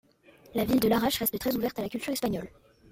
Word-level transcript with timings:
La 0.55 0.65
ville 0.65 0.79
de 0.79 0.87
Larache 0.87 1.19
reste 1.19 1.37
très 1.37 1.55
ouverte 1.55 1.77
à 1.77 1.83
la 1.83 1.89
culture 1.89 2.11
espagnole. 2.11 2.49